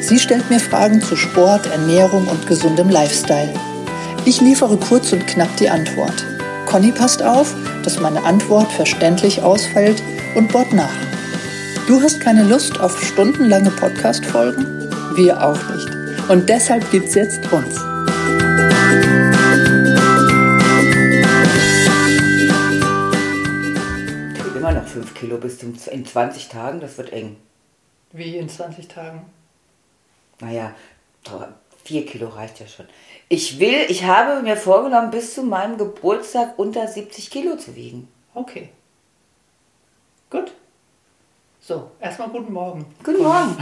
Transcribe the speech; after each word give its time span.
Sie 0.00 0.18
stellt 0.18 0.48
mir 0.50 0.60
Fragen 0.60 1.00
zu 1.00 1.16
Sport, 1.16 1.66
Ernährung 1.66 2.28
und 2.28 2.46
gesundem 2.46 2.88
Lifestyle. 2.90 3.52
Ich 4.24 4.40
liefere 4.40 4.76
kurz 4.76 5.12
und 5.12 5.26
knapp 5.26 5.56
die 5.56 5.68
Antwort. 5.68 6.24
Conny 6.66 6.92
passt 6.92 7.22
auf, 7.22 7.54
dass 7.82 8.00
meine 8.00 8.24
Antwort 8.24 8.70
verständlich 8.72 9.42
ausfällt 9.42 10.02
und 10.34 10.52
bohrt 10.52 10.72
nach. 10.72 10.94
Du 11.86 12.00
hast 12.02 12.20
keine 12.20 12.42
Lust 12.42 12.80
auf 12.80 13.00
stundenlange 13.00 13.70
Podcast-Folgen? 13.70 14.90
Wir 15.14 15.42
auch 15.42 15.58
nicht. 15.70 15.88
Und 16.28 16.48
deshalb 16.48 16.90
gibt's 16.90 17.14
jetzt 17.14 17.40
uns. 17.52 17.76
Immer 24.56 24.72
noch 24.72 24.86
5 24.86 25.14
Kilo 25.14 25.38
bis 25.38 25.58
zum, 25.58 25.74
in 25.90 26.04
20 26.04 26.48
Tagen, 26.48 26.80
das 26.80 26.98
wird 26.98 27.12
eng. 27.12 27.36
Wie 28.12 28.36
in 28.36 28.48
20 28.48 28.88
Tagen? 28.88 29.26
Naja, 30.40 30.74
4 31.84 32.06
Kilo 32.06 32.28
reicht 32.28 32.60
ja 32.60 32.66
schon. 32.66 32.86
Ich 33.28 33.58
will, 33.58 33.86
ich 33.88 34.04
habe 34.04 34.42
mir 34.42 34.56
vorgenommen, 34.56 35.10
bis 35.10 35.34
zu 35.34 35.42
meinem 35.42 35.78
Geburtstag 35.78 36.58
unter 36.58 36.86
70 36.86 37.30
Kilo 37.30 37.56
zu 37.56 37.74
wiegen. 37.74 38.08
Okay. 38.34 38.70
Gut. 40.30 40.52
So, 41.60 41.90
erstmal 42.00 42.28
guten 42.28 42.52
Morgen. 42.52 42.86
Guten 43.02 43.22
Morgen. 43.22 43.56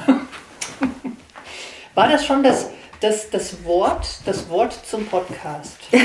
War 1.94 2.08
das 2.08 2.26
schon 2.26 2.42
das, 2.42 2.70
das, 3.00 3.30
das, 3.30 3.64
Wort, 3.64 4.06
das 4.26 4.48
Wort 4.48 4.72
zum 4.84 5.06
Podcast? 5.06 5.78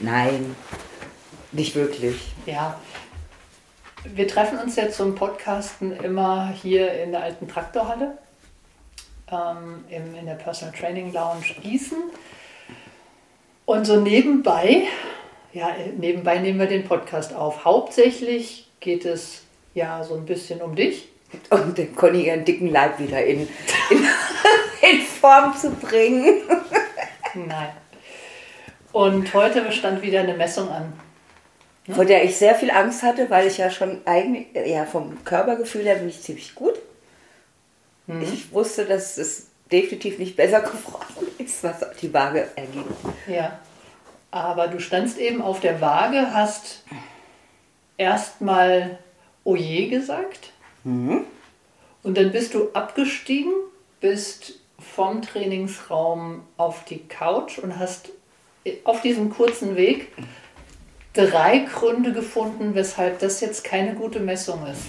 Nein, 0.00 0.56
nicht 1.52 1.74
wirklich. 1.76 2.32
Ja. 2.46 2.80
Wir 4.04 4.28
treffen 4.28 4.58
uns 4.58 4.76
ja 4.76 4.90
zum 4.90 5.14
Podcasten 5.14 5.92
immer 5.96 6.48
hier 6.48 6.92
in 7.02 7.12
der 7.12 7.22
alten 7.22 7.48
Traktorhalle 7.48 8.18
ähm, 9.30 9.84
im, 9.88 10.14
in 10.14 10.26
der 10.26 10.34
Personal 10.34 10.74
Training 10.74 11.12
Lounge 11.12 11.54
Gießen. 11.62 11.98
Und 13.66 13.86
so 13.86 14.00
nebenbei, 14.00 14.84
ja, 15.52 15.74
nebenbei 15.96 16.38
nehmen 16.38 16.58
wir 16.58 16.66
den 16.66 16.84
Podcast 16.84 17.34
auf. 17.34 17.64
Hauptsächlich 17.64 18.68
geht 18.80 19.04
es 19.04 19.42
ja 19.72 20.04
so 20.04 20.14
ein 20.14 20.26
bisschen 20.26 20.60
um 20.60 20.74
dich. 20.74 21.08
Und 21.50 21.78
den 21.78 21.96
Conny 21.96 22.26
ihren 22.26 22.44
dicken 22.44 22.70
Leib 22.70 22.98
wieder 23.00 23.24
in, 23.24 23.40
in, 23.90 23.98
in 24.90 25.00
Form 25.00 25.56
zu 25.56 25.70
bringen. 25.70 26.42
Nein. 27.34 27.70
Und 28.92 29.34
heute 29.34 29.72
stand 29.72 30.02
wieder 30.02 30.20
eine 30.20 30.34
Messung 30.34 30.68
an. 30.68 30.92
Vor 31.90 32.04
der 32.04 32.24
ich 32.24 32.36
sehr 32.36 32.54
viel 32.54 32.70
Angst 32.70 33.02
hatte, 33.02 33.28
weil 33.28 33.46
ich 33.46 33.58
ja 33.58 33.70
schon 33.70 34.00
eigentlich, 34.06 34.46
ja, 34.66 34.86
vom 34.86 35.22
Körpergefühl 35.24 35.84
her 35.84 35.96
bin 35.96 36.08
ich 36.08 36.22
ziemlich 36.22 36.54
gut. 36.54 36.74
Mhm. 38.06 38.22
Ich 38.22 38.52
wusste, 38.52 38.84
dass 38.84 39.18
es 39.18 39.48
definitiv 39.70 40.18
nicht 40.18 40.36
besser 40.36 40.60
geworden 40.60 41.26
ist, 41.38 41.62
was 41.64 41.76
die 42.00 42.12
Waage 42.12 42.48
ergibt. 42.56 42.94
Ja. 43.26 43.58
Aber 44.30 44.68
du 44.68 44.80
standst 44.80 45.18
eben 45.18 45.40
auf 45.40 45.60
der 45.60 45.80
Waage, 45.80 46.32
hast 46.32 46.82
erstmal 47.96 48.98
Oje 49.44 49.88
gesagt. 49.88 50.52
Mhm. 50.82 51.24
Und 52.02 52.18
dann 52.18 52.32
bist 52.32 52.54
du 52.54 52.70
abgestiegen, 52.72 53.52
bist 54.00 54.54
vom 54.78 55.22
Trainingsraum 55.22 56.42
auf 56.56 56.84
die 56.84 56.98
Couch 56.98 57.58
und 57.58 57.78
hast 57.78 58.10
auf 58.84 59.00
diesem 59.02 59.30
kurzen 59.30 59.76
Weg 59.76 60.12
drei 61.12 61.60
Gründe 61.60 62.12
gefunden, 62.12 62.74
weshalb 62.74 63.20
das 63.20 63.40
jetzt 63.40 63.64
keine 63.64 63.94
gute 63.94 64.20
Messung 64.20 64.66
ist. 64.66 64.88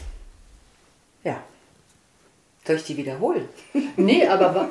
Soll 2.65 2.77
ich 2.77 2.83
die 2.83 2.97
wiederholen? 2.97 3.47
Nee, 3.97 4.27
aber 4.27 4.69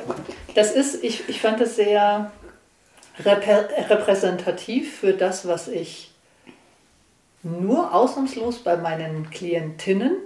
das 0.54 0.72
ist, 0.72 1.02
ich, 1.02 1.28
ich 1.28 1.40
fand 1.40 1.60
es 1.60 1.76
sehr 1.76 2.32
repräsentativ 3.18 4.98
für 4.98 5.12
das, 5.12 5.46
was 5.46 5.68
ich 5.68 6.12
nur 7.42 7.94
ausnahmslos 7.94 8.58
bei 8.58 8.76
meinen 8.76 9.30
Klientinnen 9.30 10.16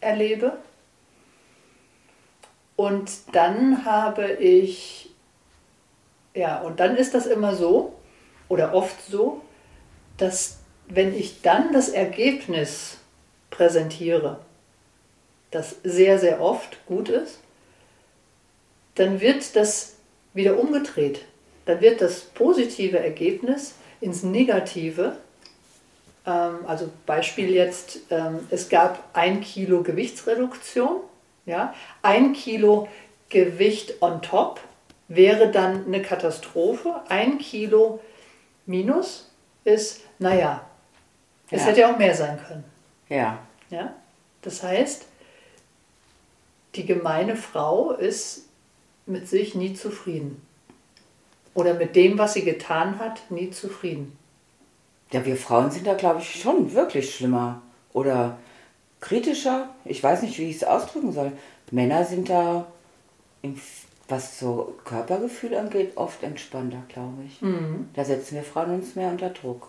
erlebe. 0.00 0.58
Und 2.76 3.10
dann 3.32 3.84
habe 3.84 4.32
ich, 4.32 5.10
ja, 6.34 6.60
und 6.60 6.80
dann 6.80 6.96
ist 6.96 7.14
das 7.14 7.26
immer 7.26 7.54
so, 7.54 7.94
oder 8.48 8.74
oft 8.74 9.06
so, 9.06 9.40
dass 10.16 10.58
wenn 10.88 11.14
ich 11.14 11.40
dann 11.42 11.72
das 11.72 11.88
Ergebnis 11.88 12.98
präsentiere, 13.50 14.40
das 15.54 15.76
sehr, 15.84 16.18
sehr 16.18 16.40
oft 16.40 16.84
gut 16.86 17.08
ist, 17.08 17.40
dann 18.96 19.20
wird 19.20 19.56
das 19.56 19.96
wieder 20.32 20.58
umgedreht. 20.58 21.24
Dann 21.66 21.80
wird 21.80 22.00
das 22.00 22.20
positive 22.20 22.98
Ergebnis 22.98 23.74
ins 24.00 24.22
Negative. 24.22 25.16
Ähm, 26.26 26.58
also 26.66 26.90
Beispiel 27.06 27.50
jetzt, 27.50 28.00
ähm, 28.10 28.40
es 28.50 28.68
gab 28.68 29.08
ein 29.12 29.40
Kilo 29.40 29.82
Gewichtsreduktion, 29.82 31.00
ja, 31.46 31.74
ein 32.02 32.32
Kilo 32.32 32.88
Gewicht 33.28 34.00
on 34.00 34.22
top 34.22 34.60
wäre 35.08 35.50
dann 35.50 35.86
eine 35.86 36.02
Katastrophe. 36.02 37.02
Ein 37.08 37.38
Kilo 37.38 38.00
minus 38.66 39.30
ist, 39.64 40.02
naja, 40.18 40.64
es 41.50 41.62
ja. 41.62 41.66
hätte 41.68 41.88
auch 41.88 41.98
mehr 41.98 42.14
sein 42.14 42.38
können. 42.46 42.64
Ja. 43.08 43.38
ja. 43.70 43.92
Das 44.42 44.62
heißt, 44.62 45.06
die 46.76 46.86
gemeine 46.86 47.36
Frau 47.36 47.92
ist 47.92 48.46
mit 49.06 49.28
sich 49.28 49.54
nie 49.54 49.74
zufrieden. 49.74 50.40
Oder 51.54 51.74
mit 51.74 51.94
dem, 51.94 52.18
was 52.18 52.34
sie 52.34 52.42
getan 52.42 52.98
hat, 52.98 53.30
nie 53.30 53.50
zufrieden. 53.50 54.16
Ja, 55.12 55.24
wir 55.24 55.36
Frauen 55.36 55.70
sind 55.70 55.86
da, 55.86 55.94
glaube 55.94 56.20
ich, 56.20 56.40
schon 56.40 56.74
wirklich 56.74 57.14
schlimmer. 57.14 57.62
Oder 57.92 58.38
kritischer. 59.00 59.68
Ich 59.84 60.02
weiß 60.02 60.22
nicht, 60.22 60.38
wie 60.38 60.50
ich 60.50 60.56
es 60.56 60.64
ausdrücken 60.64 61.12
soll. 61.12 61.32
Männer 61.70 62.04
sind 62.04 62.28
da, 62.28 62.66
was 64.08 64.40
so 64.40 64.74
Körpergefühl 64.84 65.54
angeht, 65.54 65.92
oft 65.96 66.22
entspannter, 66.22 66.82
glaube 66.88 67.22
ich. 67.26 67.40
Mhm. 67.40 67.88
Da 67.94 68.04
setzen 68.04 68.34
wir 68.34 68.42
Frauen 68.42 68.74
uns 68.74 68.96
mehr 68.96 69.10
unter 69.10 69.30
Druck. 69.30 69.68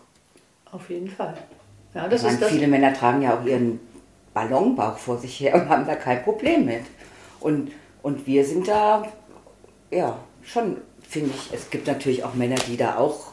Auf 0.72 0.90
jeden 0.90 1.10
Fall. 1.10 1.38
Ja, 1.94 2.08
das 2.08 2.24
meine, 2.24 2.34
ist 2.34 2.42
das 2.42 2.52
viele 2.52 2.68
Männer 2.68 2.94
tragen 2.94 3.22
ja 3.22 3.40
auch 3.40 3.46
ihren 3.46 3.80
Ballonbauch 4.36 5.00
vor 5.00 5.18
sich 5.18 5.40
her 5.40 5.56
und 5.56 5.70
haben 5.70 5.88
da 5.88 5.96
kein 5.96 6.22
Problem 6.24 6.66
mit. 6.66 6.84
Und, 7.40 7.72
und 8.04 8.28
wir 8.28 8.46
sind 8.46 8.68
da, 8.68 9.08
ja, 9.90 10.20
schon, 10.44 10.78
finde 11.02 11.32
ich, 11.36 11.54
es 11.54 11.72
gibt 11.72 11.88
natürlich 11.88 12.24
auch 12.24 12.36
Männer, 12.36 12.58
die 12.68 12.78
da 12.78 12.98
auch 12.98 13.32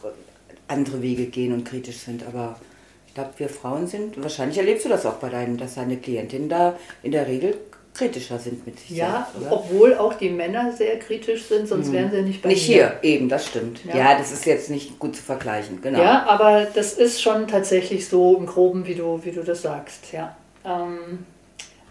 andere 0.67 1.03
Wege 1.03 1.27
gehen 1.27 1.53
und 1.53 1.65
kritisch 1.65 1.99
sind, 1.99 2.25
aber 2.25 2.59
ich 3.07 3.13
glaube, 3.13 3.31
wir 3.37 3.49
Frauen 3.49 3.85
sind, 3.85 4.21
wahrscheinlich 4.23 4.57
erlebst 4.57 4.85
du 4.85 4.89
das 4.89 5.05
auch 5.05 5.15
bei 5.15 5.29
deinen, 5.29 5.57
dass 5.57 5.75
deine 5.75 5.97
Klientinnen 5.97 6.49
da 6.49 6.75
in 7.03 7.11
der 7.11 7.27
Regel 7.27 7.55
kritischer 7.93 8.39
sind 8.39 8.65
mit 8.65 8.79
sich 8.79 8.97
Ja, 8.97 9.27
selbst, 9.37 9.51
obwohl 9.51 9.95
auch 9.95 10.15
die 10.15 10.29
Männer 10.29 10.71
sehr 10.71 10.97
kritisch 10.97 11.43
sind, 11.43 11.67
sonst 11.67 11.89
mhm. 11.89 11.93
wären 11.93 12.11
sie 12.11 12.21
nicht 12.23 12.41
bei 12.41 12.49
Nicht 12.49 12.63
hier, 12.63 12.97
eben, 13.03 13.29
das 13.29 13.45
stimmt. 13.45 13.85
Ja. 13.85 13.95
ja. 13.95 14.17
das 14.17 14.31
ist 14.31 14.45
jetzt 14.45 14.71
nicht 14.71 14.97
gut 14.97 15.15
zu 15.15 15.21
vergleichen, 15.21 15.79
genau. 15.81 15.99
Ja, 15.99 16.25
aber 16.27 16.65
das 16.73 16.93
ist 16.93 17.21
schon 17.21 17.47
tatsächlich 17.47 18.07
so 18.07 18.35
im 18.37 18.47
Groben, 18.47 18.87
wie 18.87 18.95
du, 18.95 19.19
wie 19.23 19.31
du 19.31 19.43
das 19.43 19.61
sagst, 19.61 20.11
ja. 20.11 20.35
Ähm, 20.65 21.25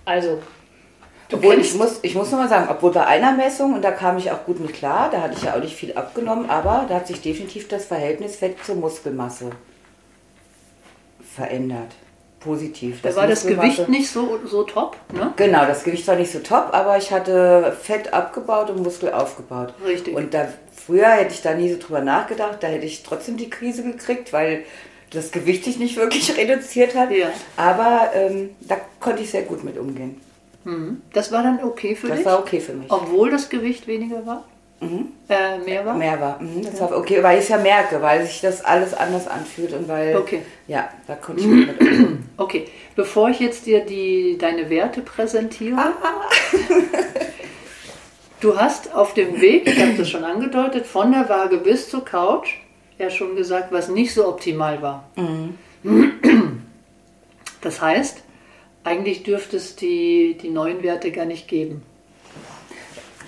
also, 0.04 0.38
obwohl 1.32 1.58
ich 1.58 1.74
muss, 1.74 2.00
ich 2.02 2.14
muss 2.14 2.30
nochmal 2.30 2.48
sagen, 2.48 2.68
obwohl 2.70 2.92
bei 2.92 3.06
einer 3.06 3.32
Messung, 3.32 3.74
und 3.74 3.82
da 3.82 3.90
kam 3.90 4.18
ich 4.18 4.30
auch 4.30 4.44
gut 4.44 4.60
mit 4.60 4.74
klar, 4.74 5.10
da 5.10 5.22
hatte 5.22 5.34
ich 5.36 5.44
ja 5.44 5.54
auch 5.54 5.60
nicht 5.60 5.74
viel 5.74 5.94
abgenommen, 5.94 6.50
aber 6.50 6.86
da 6.88 6.96
hat 6.96 7.06
sich 7.06 7.20
definitiv 7.20 7.68
das 7.68 7.86
Verhältnis 7.86 8.36
Fett 8.36 8.62
zur 8.64 8.76
Muskelmasse 8.76 9.50
verändert. 11.34 11.94
Positiv. 12.40 13.00
Da 13.02 13.14
war 13.14 13.28
das 13.28 13.46
Gewicht 13.46 13.88
nicht 13.88 14.10
so, 14.10 14.40
so 14.44 14.64
top, 14.64 14.96
ne? 15.12 15.32
Genau, 15.36 15.64
das 15.64 15.84
Gewicht 15.84 16.06
war 16.08 16.16
nicht 16.16 16.32
so 16.32 16.40
top, 16.40 16.70
aber 16.72 16.98
ich 16.98 17.12
hatte 17.12 17.76
Fett 17.80 18.12
abgebaut 18.12 18.68
und 18.68 18.82
Muskel 18.82 19.12
aufgebaut. 19.12 19.72
Richtig. 19.86 20.16
Und 20.16 20.34
da, 20.34 20.48
früher 20.74 21.08
hätte 21.08 21.34
ich 21.34 21.42
da 21.42 21.54
nie 21.54 21.72
so 21.72 21.78
drüber 21.78 22.00
nachgedacht, 22.00 22.58
da 22.60 22.66
hätte 22.66 22.84
ich 22.84 23.04
trotzdem 23.04 23.36
die 23.36 23.48
Krise 23.48 23.84
gekriegt, 23.84 24.32
weil 24.32 24.64
das 25.12 25.30
Gewicht 25.30 25.64
sich 25.64 25.78
nicht 25.78 25.96
wirklich 25.96 26.36
reduziert 26.36 26.94
hat. 26.94 27.10
Ja. 27.10 27.30
Aber 27.56 28.10
ähm, 28.14 28.50
da 28.60 28.76
konnte 29.00 29.22
ich 29.22 29.30
sehr 29.30 29.42
gut 29.42 29.64
mit 29.64 29.78
umgehen. 29.78 30.20
Mhm. 30.64 31.02
Das 31.12 31.32
war 31.32 31.42
dann 31.42 31.62
okay 31.62 31.94
für 31.94 32.08
das 32.08 32.16
dich? 32.16 32.24
Das 32.24 32.32
war 32.32 32.40
okay 32.40 32.60
für 32.60 32.72
mich. 32.72 32.90
Obwohl 32.90 33.30
das 33.30 33.48
Gewicht 33.48 33.86
weniger 33.86 34.24
war? 34.26 34.44
äh, 35.28 35.58
mehr 35.58 35.86
war? 35.86 35.94
Mehr 35.94 36.20
war. 36.20 36.40
Mhm, 36.40 36.62
das 36.64 36.80
war 36.80 36.96
okay, 36.96 37.22
weil 37.22 37.38
ich 37.38 37.44
es 37.44 37.50
ja 37.50 37.58
merke, 37.58 38.02
weil 38.02 38.26
sich 38.26 38.40
das 38.40 38.64
alles 38.64 38.94
anders 38.94 39.28
anfühlt 39.28 39.72
und 39.72 39.88
weil. 39.88 40.16
Okay. 40.16 40.42
Ja, 40.66 40.88
da 41.06 41.14
konnte 41.14 41.42
ich 41.42 41.46
mit 41.46 41.80
umgehen. 41.80 42.28
Okay, 42.38 42.66
bevor 42.96 43.28
ich 43.28 43.38
jetzt 43.38 43.66
dir 43.66 43.84
die, 43.84 44.36
deine 44.36 44.68
Werte 44.68 45.00
präsentiere. 45.00 45.92
du 48.40 48.56
hast 48.56 48.92
auf 48.92 49.14
dem 49.14 49.40
Weg, 49.40 49.68
ich 49.68 49.80
habe 49.80 49.92
das 49.96 50.08
schon 50.08 50.24
angedeutet, 50.24 50.86
von 50.86 51.12
der 51.12 51.28
Waage 51.28 51.58
bis 51.58 51.88
zur 51.88 52.04
Couch 52.04 52.54
ja 53.02 53.10
schon 53.10 53.36
gesagt, 53.36 53.72
was 53.72 53.88
nicht 53.88 54.14
so 54.14 54.26
optimal 54.26 54.80
war. 54.80 55.04
Das 57.60 57.80
heißt, 57.80 58.18
eigentlich 58.84 59.22
dürfte 59.22 59.56
es 59.56 59.76
die, 59.76 60.36
die 60.40 60.48
neuen 60.50 60.82
Werte 60.82 61.10
gar 61.12 61.24
nicht 61.26 61.48
geben. 61.48 61.82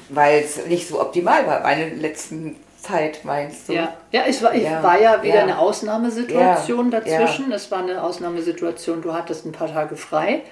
Weil 0.08 0.40
es 0.40 0.66
nicht 0.66 0.88
so 0.88 1.00
optimal 1.00 1.46
war, 1.46 1.60
meine 1.60 1.90
letzten 1.94 2.56
Zeit, 2.80 3.24
meinst 3.24 3.68
du? 3.68 3.72
Ja, 3.74 3.96
ja, 4.12 4.22
es 4.28 4.42
war, 4.42 4.54
ich 4.54 4.64
Ja, 4.64 4.82
war 4.82 5.00
ja 5.00 5.22
wieder 5.22 5.36
ja. 5.36 5.42
eine 5.42 5.58
Ausnahmesituation 5.58 6.90
Ja, 6.92 7.00
dazwischen. 7.00 7.50
Es 7.52 7.70
war 7.70 7.78
eine 7.80 8.02
Ausnahmesituation, 8.02 9.00
du 9.02 9.12
hattest 9.14 9.46
ein 9.46 9.52
paar 9.52 9.72
Tage 9.72 9.96
frei. 9.96 10.42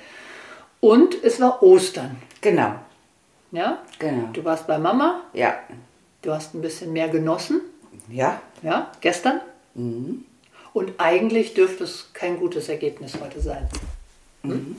Und 0.81 1.15
es 1.23 1.41
war 1.41 1.63
Ostern. 1.63 2.17
Genau, 2.41 2.75
Ja? 3.53 3.79
genau. 3.99 4.29
Du 4.33 4.45
warst 4.45 4.67
bei 4.67 4.79
Mama, 4.79 5.21
Ja, 5.33 5.55
du 6.23 6.33
hast 6.33 6.55
ein 6.55 6.63
bisschen 6.63 6.93
mehr 6.93 7.09
genossen, 7.09 7.61
ja. 8.13 8.41
ja, 8.63 8.93
gestern. 9.01 9.41
Mhm. 9.75 10.25
Und 10.73 10.95
eigentlich 10.99 11.55
dürfte 11.55 11.85
es 11.85 12.13
kein 12.13 12.39
gutes 12.39 12.69
Ergebnis 12.69 13.19
heute 13.21 13.41
sein. 13.41 13.69
Hm? 14.43 14.51
Mhm. 14.51 14.77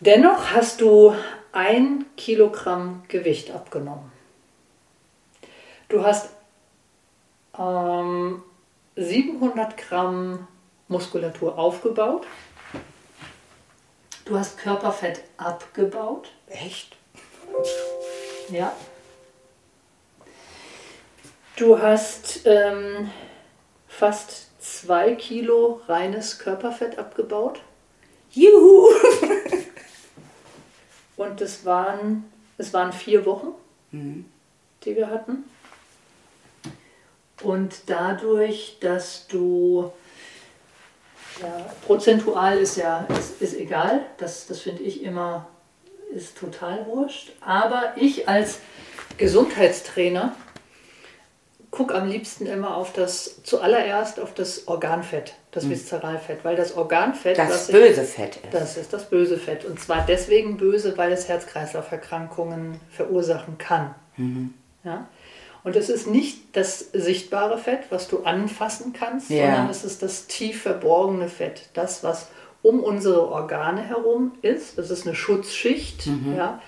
Dennoch 0.00 0.50
hast 0.52 0.80
du 0.80 1.14
ein 1.52 2.04
Kilogramm 2.16 3.02
Gewicht 3.08 3.50
abgenommen. 3.50 4.12
Du 5.88 6.04
hast 6.04 6.30
ähm, 7.58 8.42
700 8.96 9.76
Gramm 9.76 10.46
Muskulatur 10.88 11.58
aufgebaut. 11.58 12.26
Du 14.24 14.36
hast 14.36 14.58
Körperfett 14.58 15.22
abgebaut. 15.36 16.32
Echt? 16.48 16.96
Ja. 18.50 18.72
Du 21.56 21.80
hast 21.80 22.42
ähm, 22.44 23.10
fast 23.88 24.48
zwei 24.60 25.14
Kilo 25.14 25.80
reines 25.88 26.38
Körperfett 26.38 26.98
abgebaut. 26.98 27.62
Juhu! 28.30 28.88
Und 31.16 31.40
es 31.40 31.64
waren, 31.64 32.30
es 32.58 32.74
waren 32.74 32.92
vier 32.92 33.24
Wochen, 33.24 33.54
die 34.84 34.96
wir 34.96 35.08
hatten. 35.08 35.44
Und 37.42 37.74
dadurch, 37.86 38.76
dass 38.80 39.26
du, 39.26 39.90
ja, 41.40 41.74
prozentual 41.86 42.58
ist 42.58 42.76
ja, 42.76 43.06
ist, 43.18 43.40
ist 43.40 43.54
egal, 43.54 44.04
das, 44.18 44.46
das 44.46 44.60
finde 44.60 44.82
ich 44.82 45.02
immer, 45.02 45.48
ist 46.14 46.36
total 46.36 46.84
wurscht. 46.84 47.32
Aber 47.40 47.94
ich 47.96 48.28
als 48.28 48.58
Gesundheitstrainer 49.16 50.36
gucke 51.76 51.94
am 51.94 52.08
liebsten 52.08 52.46
immer 52.46 52.74
auf 52.76 52.92
das, 52.94 53.42
zuallererst 53.42 54.18
auf 54.18 54.32
das 54.32 54.66
Organfett, 54.66 55.34
das 55.50 55.68
Viszeralfett, 55.68 56.44
weil 56.44 56.56
das 56.56 56.74
Organfett, 56.76 57.36
Das 57.36 57.50
was 57.50 57.68
ich- 57.68 57.74
böse 57.74 58.02
Fett 58.04 58.36
ist. 58.36 58.52
das 58.54 58.76
ist 58.78 58.92
das 58.92 59.10
böse 59.10 59.36
Fett. 59.36 59.64
Und 59.64 59.78
zwar 59.78 60.04
deswegen 60.06 60.56
böse, 60.56 60.96
weil 60.96 61.12
es 61.12 61.28
Herz-Kreislauf-Erkrankungen 61.28 62.80
verursachen 62.90 63.58
kann. 63.58 63.94
Ja? 64.84 65.06
Und 65.64 65.76
es 65.76 65.88
ist 65.88 66.06
nicht 66.06 66.56
das 66.56 66.78
sichtbare 66.92 67.58
Fett, 67.58 67.80
was 67.90 68.08
du 68.08 68.22
anfassen 68.22 68.92
kannst, 68.92 69.30
Ja. 69.30 69.46
sondern 69.46 69.70
es 69.70 69.84
ist 69.84 70.02
das 70.02 70.26
tief 70.28 70.62
verborgene 70.62 71.28
Fett. 71.28 71.68
Das, 71.74 72.02
was 72.04 72.28
um 72.62 72.82
unsere 72.82 73.28
Organe 73.28 73.82
herum 73.82 74.32
ist. 74.42 74.78
Das 74.78 74.90
ist 74.90 75.06
eine 75.06 75.14
Schutzschicht, 75.14 76.06
ja? 76.36 76.60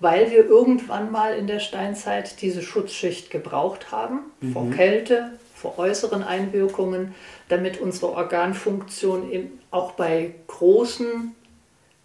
Weil 0.00 0.30
wir 0.30 0.44
irgendwann 0.46 1.10
mal 1.10 1.36
in 1.36 1.46
der 1.46 1.60
Steinzeit 1.60 2.40
diese 2.42 2.62
Schutzschicht 2.62 3.30
gebraucht 3.30 3.92
haben, 3.92 4.20
vor 4.52 4.70
Kälte, 4.70 5.32
vor 5.54 5.78
äußeren 5.78 6.22
Einwirkungen, 6.22 7.14
damit 7.48 7.80
unsere 7.80 8.12
Organfunktion 8.12 9.30
eben 9.30 9.58
auch 9.70 9.92
bei 9.92 10.34
großen 10.48 11.34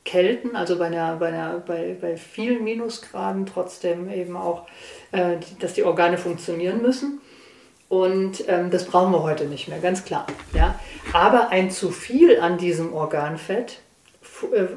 Kälten, 0.06 0.56
also 0.56 0.78
bei, 0.78 0.88
einer, 0.88 1.16
bei, 1.18 1.28
einer, 1.28 1.60
bei, 1.60 1.96
bei 2.00 2.18
vielen 2.18 2.64
Minusgraden 2.64 3.46
trotzdem 3.46 4.10
eben 4.12 4.36
auch, 4.36 4.68
äh, 5.12 5.36
dass 5.60 5.74
die 5.74 5.84
Organe 5.84 6.18
funktionieren 6.18 6.82
müssen. 6.82 7.22
Und 7.88 8.48
ähm, 8.48 8.72
das 8.72 8.86
brauchen 8.86 9.12
wir 9.12 9.22
heute 9.22 9.46
nicht 9.46 9.68
mehr, 9.68 9.80
ganz 9.80 10.06
klar. 10.06 10.26
Ja? 10.54 10.80
Aber 11.12 11.50
ein 11.50 11.70
zu 11.70 11.92
viel 11.92 12.40
an 12.40 12.58
diesem 12.58 12.94
Organfett 12.94 13.80
äh, 14.54 14.68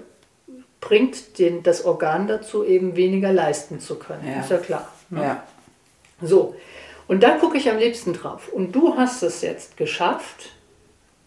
bringt 0.84 1.38
den, 1.38 1.62
das 1.62 1.84
Organ 1.84 2.26
dazu, 2.28 2.62
eben 2.62 2.94
weniger 2.94 3.32
leisten 3.32 3.80
zu 3.80 3.98
können. 3.98 4.28
Ja. 4.28 4.40
Ist 4.40 4.50
ja 4.50 4.58
klar. 4.58 4.92
Ne? 5.08 5.22
Ja. 5.22 5.42
So, 6.20 6.54
und 7.08 7.22
da 7.22 7.30
gucke 7.38 7.56
ich 7.56 7.70
am 7.70 7.78
liebsten 7.78 8.12
drauf. 8.12 8.48
Und 8.48 8.72
du 8.72 8.96
hast 8.96 9.22
es 9.22 9.40
jetzt 9.40 9.76
geschafft, 9.76 10.50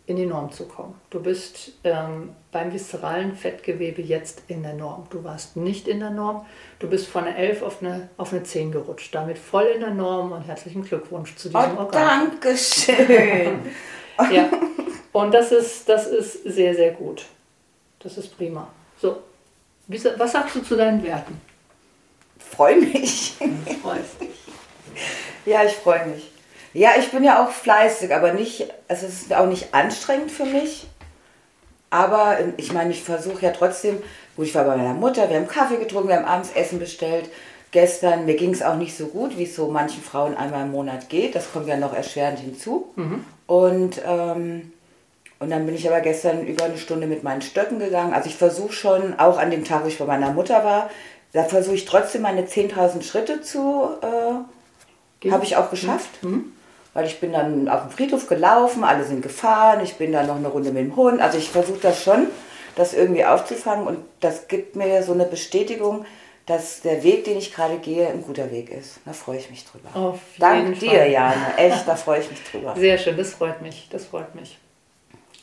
in 0.05 0.15
die 0.15 0.25
Norm 0.25 0.51
zu 0.51 0.65
kommen. 0.65 0.95
Du 1.09 1.19
bist 1.21 1.73
ähm, 1.83 2.29
beim 2.51 2.71
viszeralen 2.71 3.35
Fettgewebe 3.35 4.01
jetzt 4.01 4.43
in 4.47 4.63
der 4.63 4.73
Norm. 4.73 5.05
Du 5.09 5.23
warst 5.23 5.57
nicht 5.57 5.87
in 5.87 5.99
der 5.99 6.11
Norm. 6.11 6.45
Du 6.79 6.87
bist 6.87 7.07
von 7.07 7.25
einer 7.25 7.35
11 7.35 7.61
auf 7.61 7.81
eine, 7.81 8.09
auf 8.15 8.31
eine 8.31 8.43
10 8.43 8.71
gerutscht. 8.71 9.13
Damit 9.13 9.37
voll 9.37 9.65
in 9.65 9.81
der 9.81 9.89
Norm 9.93 10.31
und 10.31 10.43
herzlichen 10.43 10.83
Glückwunsch 10.83 11.35
zu 11.35 11.49
diesem 11.49 11.77
Oh, 11.77 11.81
Organ. 11.81 11.91
danke 12.31 12.55
schön. 12.57 13.59
Ja. 14.31 14.49
Und 15.11 15.31
das 15.31 15.51
ist, 15.51 15.87
das 15.89 16.07
ist 16.07 16.43
sehr, 16.43 16.73
sehr 16.73 16.91
gut. 16.91 17.25
Das 17.99 18.17
ist 18.17 18.35
prima. 18.35 18.67
So, 18.99 19.17
was 19.87 20.31
sagst 20.31 20.55
du 20.55 20.61
zu 20.61 20.75
deinen 20.75 21.03
Werten? 21.03 21.39
Freue 22.39 22.77
mich. 22.77 23.35
Freust 23.81 24.21
dich. 24.21 24.29
Ja, 25.45 25.63
ich 25.63 25.73
freue 25.73 26.05
mich. 26.07 26.31
Ja, 26.73 26.91
ich 26.99 27.09
bin 27.11 27.23
ja 27.23 27.43
auch 27.43 27.51
fleißig, 27.51 28.13
aber 28.13 28.33
nicht, 28.33 28.67
es 28.87 29.03
ist 29.03 29.33
auch 29.33 29.47
nicht 29.47 29.73
anstrengend 29.73 30.31
für 30.31 30.45
mich. 30.45 30.87
Aber 31.89 32.39
ähm, 32.39 32.53
ich 32.57 32.73
meine, 32.73 32.91
ich 32.91 33.01
versuche 33.01 33.45
ja 33.45 33.51
trotzdem, 33.51 34.01
gut, 34.35 34.45
ich 34.45 34.55
war 34.55 34.65
bei 34.65 34.75
meiner 34.75 34.93
Mutter, 34.93 35.29
wir 35.29 35.37
haben 35.37 35.47
Kaffee 35.47 35.77
getrunken, 35.77 36.09
wir 36.09 36.17
haben 36.17 36.25
abends 36.25 36.51
Essen 36.53 36.79
bestellt. 36.79 37.29
Gestern, 37.71 38.25
mir 38.25 38.35
ging 38.35 38.51
es 38.51 38.61
auch 38.61 38.75
nicht 38.75 38.95
so 38.95 39.07
gut, 39.07 39.37
wie 39.37 39.43
es 39.43 39.55
so 39.55 39.67
manchen 39.69 40.01
Frauen 40.01 40.35
einmal 40.35 40.63
im 40.63 40.71
Monat 40.71 41.09
geht. 41.09 41.35
Das 41.35 41.51
kommt 41.51 41.67
ja 41.67 41.77
noch 41.77 41.93
erschwerend 41.93 42.39
hinzu. 42.39 42.93
Und, 43.45 44.01
ähm, 44.05 44.73
und 45.39 45.51
dann 45.51 45.65
bin 45.65 45.75
ich 45.75 45.87
aber 45.87 46.01
gestern 46.01 46.45
über 46.45 46.65
eine 46.65 46.77
Stunde 46.77 47.07
mit 47.07 47.23
meinen 47.23 47.41
Stöcken 47.41 47.79
gegangen. 47.79 48.13
Also 48.13 48.29
ich 48.29 48.35
versuche 48.35 48.73
schon, 48.73 49.19
auch 49.19 49.37
an 49.37 49.51
dem 49.51 49.63
Tag, 49.63 49.83
wo 49.83 49.87
ich 49.87 49.99
bei 49.99 50.05
meiner 50.05 50.31
Mutter 50.31 50.63
war, 50.63 50.89
da 51.33 51.43
versuche 51.43 51.75
ich 51.75 51.85
trotzdem 51.85 52.23
meine 52.23 52.43
10.000 52.43 53.03
Schritte 53.03 53.41
zu 53.41 53.89
äh, 54.01 54.33
Gehen? 55.19 55.31
habe 55.31 55.43
ich 55.45 55.55
auch 55.55 55.69
geschafft. 55.69 56.09
Weil 56.93 57.05
ich 57.05 57.19
bin 57.19 57.33
dann 57.33 57.69
auf 57.69 57.81
dem 57.81 57.91
Friedhof 57.91 58.27
gelaufen, 58.27 58.83
alle 58.83 59.03
sind 59.03 59.21
gefahren, 59.21 59.81
ich 59.83 59.95
bin 59.95 60.11
dann 60.11 60.25
noch 60.25 60.37
eine 60.37 60.47
Runde 60.47 60.71
mit 60.71 60.83
dem 60.83 60.95
Hund. 60.95 61.21
Also 61.21 61.37
ich 61.37 61.49
versuche 61.49 61.79
das 61.79 62.01
schon, 62.01 62.27
das 62.75 62.95
irgendwie 62.95 63.23
aufzufangen 63.23 63.85
und 63.85 63.99
das 64.19 64.47
gibt 64.47 64.75
mir 64.75 65.03
so 65.03 65.13
eine 65.13 65.25
Bestätigung, 65.25 66.05
dass 66.47 66.81
der 66.81 67.03
Weg, 67.03 67.25
den 67.25 67.37
ich 67.37 67.53
gerade 67.53 67.77
gehe, 67.77 68.07
ein 68.07 68.23
guter 68.23 68.49
Weg 68.49 68.71
ist. 68.71 68.99
Da 69.05 69.13
freue 69.13 69.37
ich 69.37 69.49
mich 69.51 69.65
drüber. 69.65 69.89
Auf 69.93 70.19
Dank 70.39 70.79
dir, 70.79 70.89
Fall. 70.89 71.11
Jane. 71.11 71.57
Echt, 71.57 71.87
da 71.87 71.95
freue 71.95 72.21
ich 72.21 72.31
mich 72.31 72.39
drüber. 72.49 72.73
Sehr 72.75 72.97
schön, 72.97 73.17
das 73.17 73.33
freut 73.33 73.61
mich. 73.61 73.87
Das 73.91 74.05
freut 74.05 74.33
mich. 74.33 74.57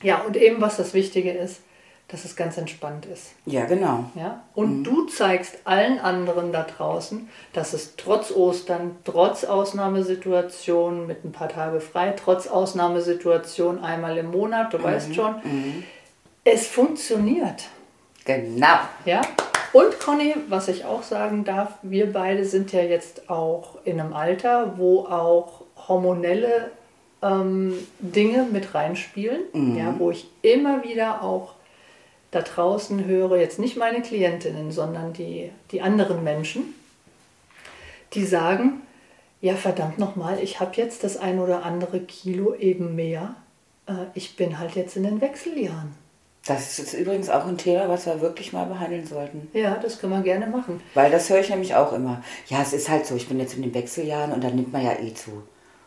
Ja, 0.05 0.21
und 0.23 0.37
eben 0.37 0.61
was 0.61 0.77
das 0.77 0.95
Wichtige 0.95 1.33
ist, 1.33 1.61
dass 2.09 2.25
es 2.25 2.37
ganz 2.37 2.59
entspannt 2.59 3.07
ist. 3.07 3.33
Ja, 3.47 3.65
genau. 3.65 4.05
Ja? 4.15 4.43
Und 4.55 4.85
du 4.85 5.07
zeigst 5.07 5.57
allen 5.65 5.99
anderen 5.99 6.53
da 6.53 6.63
draußen, 6.63 7.29
dass 7.55 7.73
es 7.73 7.97
trotz 7.97 8.31
Ostern, 8.31 8.97
trotz 9.05 9.45
Ausnahmesituationen 9.45 11.07
mit 11.07 11.25
ein 11.25 11.33
paar 11.33 11.49
Tage 11.49 11.81
frei, 11.81 12.15
trotz 12.17 12.47
Ausnahmesituationen 12.47 13.83
einmal 13.83 14.19
im 14.19 14.31
Monat, 14.31 14.75
du 14.75 14.83
weißt 14.83 15.15
schon, 15.15 15.37
es 16.45 16.67
funktioniert. 16.67 17.65
Genau. 18.27 18.79
Ja? 19.07 19.23
Und 19.73 19.99
Conny, 19.99 20.37
was 20.49 20.69
ich 20.69 20.85
auch 20.85 21.03
sagen 21.03 21.45
darf, 21.45 21.71
wir 21.83 22.13
beide 22.13 22.45
sind 22.45 22.71
ja 22.73 22.83
jetzt 22.83 23.29
auch 23.29 23.79
in 23.85 23.99
einem 23.99 24.13
Alter, 24.13 24.75
wo 24.77 25.01
auch 25.01 25.63
hormonelle 25.89 26.71
ähm, 27.25 27.75
Dinge 27.99 28.47
mit 28.53 28.75
reinspielen, 28.75 29.77
ja, 29.77 29.95
wo 29.99 30.11
ich 30.11 30.29
immer 30.43 30.85
wieder 30.85 31.23
auch 31.23 31.55
da 32.31 32.43
draußen 32.43 33.05
höre, 33.05 33.37
jetzt 33.37 33.59
nicht 33.59 33.77
meine 33.77 34.03
Klientinnen, 34.03 34.73
sondern 34.73 35.13
die, 35.13 35.51
die 35.71 35.81
anderen 35.81 36.23
Menschen, 36.23 36.75
die 38.13 38.25
sagen, 38.25 38.83
ja 39.41 39.55
verdammt 39.55 39.99
nochmal, 39.99 40.39
ich 40.43 40.61
habe 40.61 40.73
jetzt 40.77 41.05
das 41.05 41.17
ein 41.17 41.39
oder 41.39 41.65
andere 41.65 42.01
Kilo 42.01 42.55
eben 42.55 42.95
mehr, 42.95 43.37
äh, 43.87 44.07
ich 44.15 44.37
bin 44.37 44.59
halt 44.59 44.75
jetzt 44.75 44.97
in 44.97 45.05
den 45.05 45.21
Wechseljahren. 45.21 45.95
Das 46.47 46.79
ist 46.79 46.93
übrigens 46.93 47.31
auch 47.31 47.47
ein 47.47 47.57
Thema, 47.57 47.89
was 47.89 48.05
wir 48.05 48.21
wirklich 48.21 48.53
mal 48.53 48.67
behandeln 48.67 49.07
sollten. 49.07 49.49
Ja, 49.55 49.77
das 49.77 49.99
können 49.99 50.13
wir 50.13 50.21
gerne 50.21 50.47
machen. 50.47 50.83
Weil 50.93 51.11
das 51.11 51.31
höre 51.31 51.41
ich 51.41 51.49
nämlich 51.49 51.75
auch 51.75 51.95
immer. 51.95 52.23
Ja, 52.49 52.61
es 52.61 52.75
ist 52.75 52.91
halt 52.91 53.07
so, 53.07 53.15
ich 53.15 53.29
bin 53.29 53.41
jetzt 53.41 53.55
in 53.55 53.63
den 53.63 53.73
Wechseljahren 53.73 54.33
und 54.33 54.45
da 54.45 54.51
nimmt 54.51 54.71
man 54.71 54.85
ja 54.85 54.93
eh 54.99 55.15
zu. 55.15 55.43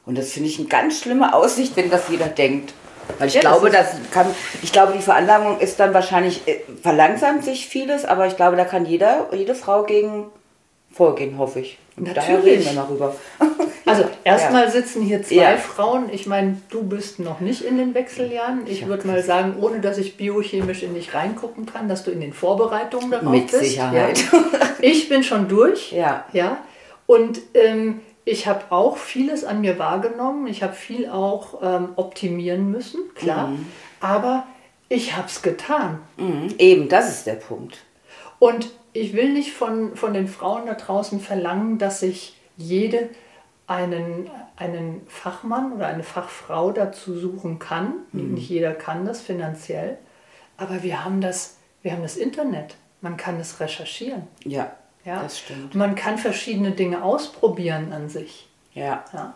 Und 0.07 0.17
das 0.17 0.31
finde 0.31 0.49
ich 0.49 0.57
eine 0.57 0.67
ganz 0.67 1.01
schlimme 1.01 1.33
Aussicht, 1.33 1.75
wenn 1.75 1.91
das 1.91 2.09
jeder 2.09 2.27
denkt. 2.27 2.73
Weil 3.19 3.27
ich 3.27 3.35
ja, 3.35 3.41
glaube, 3.41 3.69
das, 3.69 3.91
das 3.91 4.11
kann, 4.11 4.27
ich 4.61 4.71
glaube, 4.71 4.93
die 4.93 5.01
Veranlagung 5.01 5.59
ist 5.59 5.79
dann 5.79 5.93
wahrscheinlich, 5.93 6.47
äh, 6.47 6.59
verlangsamt 6.81 7.43
sich 7.43 7.67
vieles, 7.67 8.05
aber 8.05 8.27
ich 8.27 8.35
glaube, 8.35 8.57
da 8.57 8.65
kann 8.65 8.85
jeder, 8.85 9.27
jede 9.33 9.53
Frau 9.53 9.83
gegen 9.83 10.27
vorgehen, 10.91 11.37
hoffe 11.37 11.59
ich. 11.59 11.77
Und 11.95 12.07
Natürlich. 12.07 12.27
daher 12.27 12.43
reden 12.43 12.65
wir 12.65 12.73
mal 12.73 12.85
rüber. 12.85 13.15
Also 13.87 14.03
erstmal 14.25 14.65
ja. 14.65 14.69
sitzen 14.69 15.01
hier 15.01 15.23
zwei 15.23 15.35
ja. 15.35 15.55
Frauen. 15.55 16.09
Ich 16.11 16.27
meine, 16.27 16.61
du 16.69 16.83
bist 16.83 17.19
noch 17.19 17.39
nicht 17.39 17.61
in 17.61 17.77
den 17.77 17.93
Wechseljahren. 17.93 18.67
Ich 18.67 18.85
würde 18.85 19.07
mal 19.07 19.23
sagen, 19.23 19.55
ohne 19.61 19.79
dass 19.79 19.97
ich 19.97 20.17
biochemisch 20.17 20.83
in 20.83 20.93
dich 20.93 21.13
reingucken 21.13 21.65
kann, 21.65 21.87
dass 21.87 22.03
du 22.03 22.11
in 22.11 22.19
den 22.19 22.33
Vorbereitungen 22.33 23.11
darauf 23.11 23.31
Mit 23.31 23.43
bist. 23.43 23.61
Mit 23.61 23.63
Sicherheit. 23.63 24.21
Ich 24.81 25.07
bin 25.07 25.23
schon 25.23 25.47
durch. 25.47 25.93
Ja. 25.93 26.25
ja. 26.33 26.57
Und 27.05 27.39
ähm, 27.53 28.01
ich 28.27 28.45
habe 28.45 28.65
auch 28.71 28.97
vieles 28.97 29.45
an 29.45 29.61
mir 29.61 29.79
wahrgenommen. 29.79 30.47
Ich 30.47 30.61
habe 30.61 30.73
viel 30.73 31.09
auch 31.09 31.61
ähm, 31.61 31.89
optimieren 31.95 32.69
müssen, 32.71 32.99
klar. 33.15 33.47
Mhm. 33.47 33.65
Aber 34.01 34.45
ich 34.89 35.15
habe 35.15 35.27
es 35.27 35.41
getan. 35.41 35.99
Mhm. 36.17 36.53
Eben, 36.57 36.89
das 36.89 37.09
ist 37.09 37.25
der 37.25 37.35
Punkt. 37.35 37.77
Und 38.37 38.69
ich 38.91 39.13
will 39.13 39.31
nicht 39.31 39.53
von, 39.53 39.95
von 39.95 40.13
den 40.13 40.27
Frauen 40.27 40.65
da 40.65 40.73
draußen 40.73 41.21
verlangen, 41.21 41.77
dass 41.77 42.01
sich 42.01 42.35
jede 42.57 43.09
einen, 43.65 44.29
einen 44.57 45.01
Fachmann 45.07 45.71
oder 45.71 45.87
eine 45.87 46.03
Fachfrau 46.03 46.71
dazu 46.71 47.17
suchen 47.17 47.59
kann. 47.59 47.93
Mhm. 48.11 48.33
Nicht 48.33 48.49
jeder 48.49 48.73
kann 48.73 49.05
das 49.05 49.21
finanziell. 49.21 49.97
Aber 50.57 50.83
wir 50.83 51.05
haben 51.05 51.21
das, 51.21 51.57
wir 51.81 51.93
haben 51.93 52.01
das 52.01 52.17
Internet. 52.17 52.75
Man 52.99 53.15
kann 53.15 53.39
es 53.39 53.61
recherchieren. 53.61 54.23
Ja. 54.43 54.71
Ja? 55.07 55.23
Das 55.23 55.39
stimmt. 55.39 55.73
Man 55.73 55.95
kann 55.95 56.17
verschiedene 56.17 56.71
Dinge 56.71 57.01
ausprobieren 57.01 57.93
an 57.93 58.09
sich. 58.09 58.47
Ja. 58.73 59.05
ja. 59.13 59.33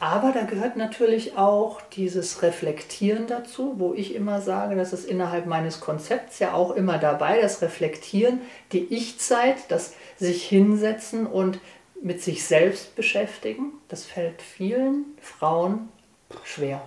Aber 0.00 0.32
da 0.32 0.42
gehört 0.42 0.76
natürlich 0.76 1.36
auch 1.38 1.80
dieses 1.92 2.42
Reflektieren 2.42 3.28
dazu, 3.28 3.74
wo 3.78 3.94
ich 3.94 4.14
immer 4.14 4.40
sage, 4.40 4.74
das 4.74 4.92
ist 4.92 5.04
innerhalb 5.04 5.46
meines 5.46 5.80
Konzepts 5.80 6.40
ja 6.40 6.52
auch 6.54 6.72
immer 6.72 6.98
dabei, 6.98 7.40
das 7.40 7.62
Reflektieren, 7.62 8.40
die 8.72 8.92
Ich-Zeit, 8.92 9.56
das 9.68 9.94
sich 10.16 10.44
hinsetzen 10.44 11.26
und 11.26 11.60
mit 12.02 12.20
sich 12.20 12.44
selbst 12.44 12.96
beschäftigen. 12.96 13.72
Das 13.88 14.04
fällt 14.04 14.42
vielen 14.42 15.04
Frauen 15.20 15.90
schwer. 16.42 16.82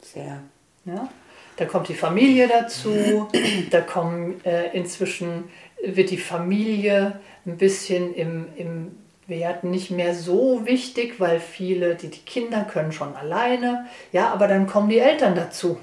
Sehr. 0.00 0.40
Ja? 0.84 1.08
Da 1.56 1.66
kommt 1.66 1.88
die 1.88 1.94
Familie 1.94 2.48
dazu, 2.48 3.28
da 3.70 3.80
kommen 3.80 4.44
äh, 4.44 4.76
inzwischen 4.76 5.50
wird 5.84 6.10
die 6.10 6.18
Familie 6.18 7.20
ein 7.46 7.56
bisschen 7.56 8.14
im, 8.14 8.46
im 8.56 8.96
Wert 9.26 9.64
nicht 9.64 9.90
mehr 9.90 10.14
so 10.14 10.66
wichtig, 10.66 11.20
weil 11.20 11.38
viele, 11.38 11.94
die, 11.94 12.08
die 12.08 12.20
Kinder 12.20 12.64
können 12.64 12.92
schon 12.92 13.14
alleine, 13.14 13.86
ja, 14.12 14.30
aber 14.32 14.48
dann 14.48 14.66
kommen 14.66 14.88
die 14.88 14.98
Eltern 14.98 15.34
dazu. 15.34 15.78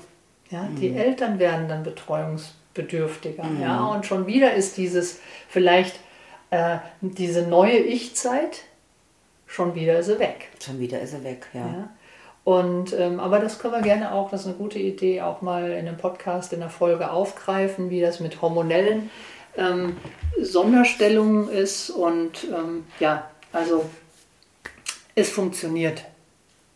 Ja, 0.49 0.63
mhm. 0.63 0.75
Die 0.77 0.95
Eltern 0.95 1.39
werden 1.39 1.67
dann 1.67 1.83
betreuungsbedürftiger. 1.83 3.43
Mhm. 3.43 3.61
Ja, 3.61 3.85
und 3.85 4.05
schon 4.05 4.27
wieder 4.27 4.53
ist 4.53 4.77
dieses 4.77 5.19
vielleicht 5.47 5.99
äh, 6.49 6.77
diese 7.01 7.43
neue 7.43 7.77
Ich-Zeit, 7.77 8.61
schon 9.47 9.75
wieder 9.75 9.99
ist 9.99 10.07
sie 10.07 10.19
weg. 10.19 10.49
Schon 10.63 10.79
wieder 10.79 10.99
ist 11.01 11.11
sie 11.11 11.23
weg, 11.23 11.47
ja. 11.53 11.61
ja. 11.61 11.89
Und, 12.43 12.93
ähm, 12.93 13.19
aber 13.19 13.39
das 13.39 13.57
können 13.57 13.73
wir 13.73 13.81
gerne 13.81 14.11
auch, 14.11 14.29
das 14.29 14.41
ist 14.41 14.47
eine 14.47 14.55
gute 14.55 14.77
Idee, 14.77 15.21
auch 15.21 15.41
mal 15.41 15.71
in 15.71 15.87
einem 15.87 15.97
Podcast, 15.97 16.53
in 16.53 16.59
der 16.59 16.69
Folge 16.69 17.09
aufgreifen, 17.09 17.89
wie 17.89 18.01
das 18.01 18.19
mit 18.19 18.41
hormonellen 18.41 19.09
ähm, 19.57 19.97
Sonderstellung 20.41 21.49
ist 21.49 21.89
und 21.89 22.45
ähm, 22.45 22.85
ja, 22.99 23.29
also 23.51 23.89
es 25.15 25.29
funktioniert. 25.29 26.05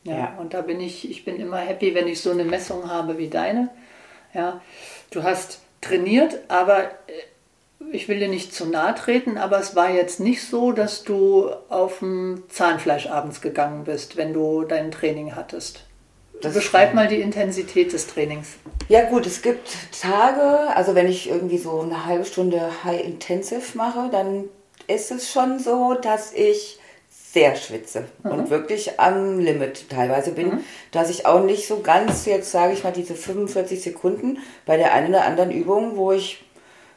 Ja, 0.04 0.18
ja, 0.18 0.38
und 0.40 0.54
da 0.54 0.62
bin 0.62 0.80
ich, 0.80 1.10
ich 1.10 1.26
bin 1.26 1.40
immer 1.40 1.58
happy, 1.58 1.94
wenn 1.94 2.08
ich 2.08 2.22
so 2.22 2.32
eine 2.32 2.46
Messung 2.46 2.90
habe 2.90 3.18
wie 3.18 3.28
deine. 3.28 3.70
Ja, 4.34 4.62
du 5.12 5.24
hast 5.24 5.60
trainiert, 5.82 6.40
aber 6.48 6.86
äh, 6.86 7.90
ich 7.92 8.08
will 8.08 8.20
dir 8.20 8.28
nicht 8.28 8.54
zu 8.54 8.66
nahe 8.66 8.96
treten, 8.96 9.38
aber 9.38 9.60
es 9.60 9.76
war 9.76 9.90
jetzt 9.90 10.20
nicht 10.20 10.44
so, 10.44 10.72
dass 10.72 11.04
du 11.04 11.50
auf 11.70 12.00
dem 12.00 12.44
Zahnfleisch 12.50 13.08
abends 13.08 13.42
gegangen 13.42 13.84
bist, 13.84 14.16
wenn 14.16 14.34
du 14.34 14.64
dein 14.64 14.92
Training 14.92 15.36
hattest. 15.36 15.86
Das 16.42 16.54
Beschreib 16.54 16.94
mal 16.94 17.08
die 17.08 17.20
Intensität 17.20 17.92
des 17.92 18.08
Trainings. 18.08 18.50
Ja 18.88 19.10
gut, 19.10 19.26
es 19.26 19.42
gibt 19.42 19.70
Tage, 20.00 20.74
also 20.76 20.96
wenn 20.96 21.08
ich 21.08 21.30
irgendwie 21.30 21.58
so 21.58 21.82
eine 21.82 22.06
halbe 22.06 22.26
Stunde 22.26 22.72
High 22.84 23.04
Intensive 23.04 23.78
mache, 23.78 24.10
dann 24.12 24.46
ist 24.88 25.12
es 25.12 25.32
schon 25.32 25.60
so, 25.60 25.96
dass 25.96 26.34
ich 26.34 26.80
sehr 27.32 27.56
schwitze 27.56 28.06
mhm. 28.24 28.32
und 28.32 28.50
wirklich 28.50 29.00
am 29.00 29.40
Limit 29.40 29.90
teilweise 29.90 30.32
bin, 30.32 30.48
mhm. 30.48 30.64
dass 30.92 31.10
ich 31.10 31.26
auch 31.26 31.44
nicht 31.44 31.68
so 31.68 31.82
ganz 31.82 32.26
jetzt 32.26 32.52
sage 32.52 32.74
ich 32.74 32.84
mal 32.84 32.92
diese 32.92 33.16
45 33.16 33.82
Sekunden 33.82 34.40
bei 34.66 34.78
der 34.78 34.94
einen 34.94 35.10
oder 35.10 35.26
anderen 35.26 35.52
Übung, 35.52 35.96
wo 35.96 36.12
ich 36.12 36.44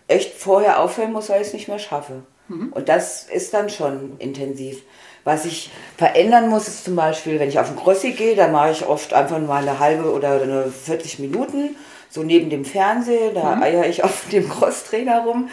echt 0.09 0.35
vorher 0.35 0.81
aufhören 0.81 1.13
muss, 1.13 1.29
weil 1.29 1.43
ich 1.43 1.49
es 1.49 1.53
nicht 1.53 1.69
mehr 1.69 1.79
schaffe. 1.79 2.23
Mhm. 2.49 2.73
Und 2.73 2.89
das 2.89 3.25
ist 3.25 3.53
dann 3.53 3.69
schon 3.69 4.17
intensiv. 4.19 4.83
Was 5.25 5.45
ich 5.45 5.71
verändern 5.97 6.49
muss, 6.49 6.67
ist 6.67 6.85
zum 6.85 6.97
Beispiel, 6.97 7.38
wenn 7.38 7.49
ich 7.49 7.59
auf 7.59 7.69
den 7.69 7.76
Crossi 7.76 8.12
gehe, 8.12 8.35
da 8.35 8.49
mache 8.49 8.73
ich 8.73 8.87
oft 8.87 9.14
einfach 9.14 9.38
mal 9.38 9.62
eine 9.62 9.79
halbe 9.79 10.12
oder 10.12 10.43
eine 10.43 10.64
40 10.64 11.21
Minuten, 11.21 11.76
so 12.11 12.23
neben 12.23 12.50
dem 12.50 12.64
Fernseher, 12.64 13.33
da 13.33 13.57
mhm. 13.57 13.62
eier 13.62 13.87
ich 13.87 14.02
auf 14.02 14.29
dem 14.31 14.49
Crosstrainer 14.49 15.21
rum. 15.21 15.49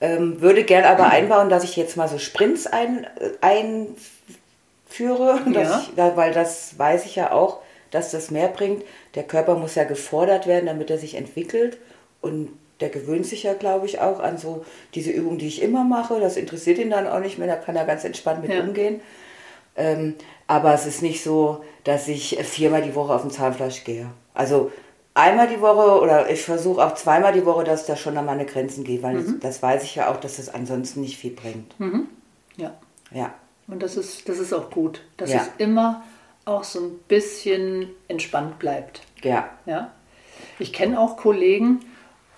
Ähm, 0.00 0.40
würde 0.40 0.64
gern 0.64 0.84
aber 0.84 1.04
mhm. 1.04 1.10
einbauen, 1.10 1.48
dass 1.50 1.64
ich 1.64 1.76
jetzt 1.76 1.96
mal 1.96 2.08
so 2.08 2.18
Sprints 2.18 2.66
ein, 2.66 3.06
einführe, 3.40 5.40
ja. 5.52 5.80
ich, 5.80 5.96
weil 5.96 6.32
das 6.32 6.78
weiß 6.78 7.04
ich 7.04 7.16
ja 7.16 7.32
auch, 7.32 7.58
dass 7.90 8.10
das 8.10 8.30
mehr 8.30 8.48
bringt. 8.48 8.84
Der 9.14 9.22
Körper 9.22 9.54
muss 9.54 9.76
ja 9.76 9.84
gefordert 9.84 10.46
werden, 10.46 10.66
damit 10.66 10.90
er 10.90 10.98
sich 10.98 11.14
entwickelt. 11.14 11.78
Und 12.20 12.48
der 12.80 12.88
gewöhnt 12.88 13.26
sich 13.26 13.44
ja, 13.44 13.54
glaube 13.54 13.86
ich, 13.86 14.00
auch 14.00 14.20
an 14.20 14.38
so 14.38 14.64
diese 14.94 15.10
Übung, 15.10 15.38
die 15.38 15.48
ich 15.48 15.62
immer 15.62 15.84
mache. 15.84 16.20
Das 16.20 16.36
interessiert 16.36 16.78
ihn 16.78 16.90
dann 16.90 17.06
auch 17.06 17.20
nicht 17.20 17.38
mehr, 17.38 17.48
da 17.48 17.56
kann 17.56 17.76
er 17.76 17.84
ganz 17.84 18.04
entspannt 18.04 18.42
mit 18.42 18.52
ja. 18.52 18.62
umgehen. 18.62 19.00
Ähm, 19.76 20.14
aber 20.46 20.74
es 20.74 20.86
ist 20.86 21.02
nicht 21.02 21.22
so, 21.22 21.64
dass 21.84 22.08
ich 22.08 22.38
viermal 22.42 22.82
die 22.82 22.94
Woche 22.94 23.14
auf 23.14 23.22
dem 23.22 23.30
Zahnfleisch 23.30 23.84
gehe. 23.84 24.06
Also 24.34 24.70
einmal 25.14 25.48
die 25.48 25.60
Woche 25.60 26.00
oder 26.00 26.30
ich 26.30 26.42
versuche 26.42 26.84
auch 26.84 26.94
zweimal 26.94 27.32
die 27.32 27.46
Woche, 27.46 27.64
dass 27.64 27.86
da 27.86 27.96
schon 27.96 28.16
an 28.16 28.26
meine 28.26 28.46
Grenzen 28.46 28.84
geht, 28.84 29.02
weil 29.02 29.14
mhm. 29.14 29.40
das, 29.40 29.54
das, 29.54 29.62
weiß 29.62 29.84
ich 29.84 29.94
ja 29.94 30.10
auch, 30.10 30.18
dass 30.18 30.36
das 30.36 30.48
ansonsten 30.48 31.00
nicht 31.00 31.16
viel 31.16 31.32
bringt. 31.32 31.78
Mhm. 31.78 32.08
Ja. 32.56 32.74
Ja. 33.12 33.34
Und 33.66 33.82
das 33.82 33.96
ist, 33.96 34.28
das 34.28 34.38
ist 34.38 34.52
auch 34.52 34.70
gut, 34.70 35.00
dass 35.16 35.32
ja. 35.32 35.38
es 35.38 35.48
immer 35.58 36.02
auch 36.44 36.64
so 36.64 36.80
ein 36.80 36.98
bisschen 37.08 37.88
entspannt 38.08 38.58
bleibt. 38.58 39.02
Ja. 39.22 39.48
Ja. 39.66 39.92
Ich 40.58 40.72
kenne 40.72 41.00
auch 41.00 41.16
Kollegen, 41.16 41.80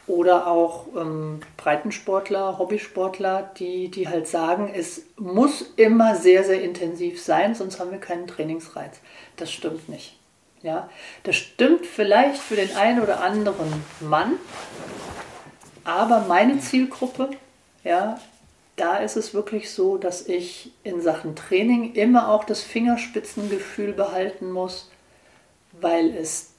oder 0.06 0.46
auch 0.46 0.86
ähm, 0.96 1.40
Breitensportler, 1.56 2.58
Hobbysportler, 2.58 3.50
die, 3.58 3.88
die 3.88 4.08
halt 4.08 4.28
sagen, 4.28 4.72
es 4.74 5.02
muss 5.16 5.62
immer 5.76 6.14
sehr, 6.14 6.44
sehr 6.44 6.62
intensiv 6.62 7.22
sein, 7.22 7.54
sonst 7.54 7.80
haben 7.80 7.90
wir 7.90 7.98
keinen 7.98 8.26
Trainingsreiz. 8.26 9.00
Das 9.36 9.50
stimmt 9.50 9.88
nicht. 9.88 10.16
Ja, 10.62 10.88
das 11.24 11.36
stimmt 11.36 11.86
vielleicht 11.86 12.38
für 12.38 12.56
den 12.56 12.74
einen 12.76 13.00
oder 13.00 13.20
anderen 13.20 13.84
Mann, 14.00 14.34
aber 15.84 16.24
meine 16.26 16.58
Zielgruppe, 16.58 17.30
ja, 17.84 18.18
da 18.74 18.96
ist 18.98 19.16
es 19.16 19.32
wirklich 19.32 19.70
so, 19.70 19.96
dass 19.96 20.26
ich 20.26 20.72
in 20.82 21.00
Sachen 21.00 21.36
Training 21.36 21.94
immer 21.94 22.28
auch 22.28 22.44
das 22.44 22.62
Fingerspitzengefühl 22.62 23.92
behalten 23.92 24.50
muss, 24.50 24.90
weil 25.72 26.14
es 26.14 26.50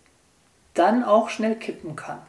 dann 0.73 1.03
auch 1.03 1.29
schnell 1.29 1.55
kippen 1.55 1.95
kann. 1.95 2.21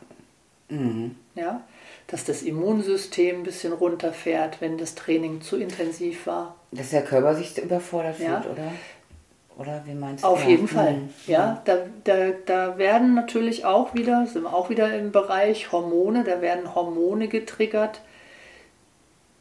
Mhm. 0.68 1.16
Ja? 1.34 1.62
Dass 2.06 2.24
das 2.24 2.42
Immunsystem 2.42 3.40
ein 3.40 3.42
bisschen 3.42 3.72
runterfährt, 3.72 4.60
wenn 4.60 4.78
das 4.78 4.94
Training 4.94 5.40
zu 5.40 5.56
intensiv 5.56 6.26
war. 6.26 6.56
Dass 6.72 6.90
der 6.90 7.04
Körper 7.04 7.34
sich 7.34 7.56
überfordert 7.58 8.18
ja. 8.18 8.40
fühlt, 8.40 8.54
oder? 8.54 8.72
Oder 9.58 9.82
wie 9.86 9.94
meinst 9.94 10.22
du? 10.22 10.28
Auf 10.28 10.44
ja. 10.44 10.50
jeden 10.50 10.68
Fall. 10.68 10.94
Mhm. 10.94 11.10
Ja, 11.26 11.60
da, 11.64 11.78
da, 12.04 12.30
da 12.46 12.78
werden 12.78 13.14
natürlich 13.14 13.64
auch 13.64 13.92
wieder, 13.92 14.24
sind 14.26 14.44
wir 14.44 14.54
auch 14.54 14.70
wieder 14.70 14.96
im 14.96 15.10
Bereich 15.10 15.72
Hormone, 15.72 16.22
da 16.22 16.40
werden 16.40 16.74
Hormone 16.74 17.26
getriggert, 17.26 18.00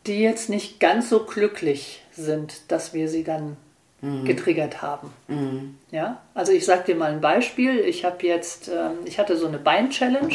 die 0.07 0.19
jetzt 0.19 0.49
nicht 0.49 0.79
ganz 0.79 1.09
so 1.09 1.25
glücklich 1.25 2.03
sind, 2.11 2.71
dass 2.71 2.93
wir 2.93 3.09
sie 3.09 3.23
dann 3.23 3.57
mhm. 4.01 4.25
getriggert 4.25 4.81
haben. 4.81 5.13
Mhm. 5.27 5.77
Ja, 5.91 6.21
also 6.33 6.51
ich 6.51 6.65
sage 6.65 6.83
dir 6.85 6.95
mal 6.95 7.11
ein 7.11 7.21
Beispiel. 7.21 7.79
Ich 7.79 8.05
habe 8.05 8.25
jetzt, 8.25 8.69
ähm, 8.69 8.99
ich 9.05 9.19
hatte 9.19 9.37
so 9.37 9.47
eine 9.47 9.57
Bein-Challenge. 9.57 10.33